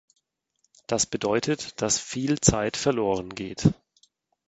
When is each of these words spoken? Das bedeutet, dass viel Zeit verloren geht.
Das 0.87 1.05
bedeutet, 1.05 1.79
dass 1.79 1.99
viel 1.99 2.39
Zeit 2.39 2.75
verloren 2.75 3.29
geht. 3.35 3.71